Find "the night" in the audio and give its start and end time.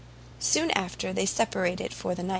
2.15-2.29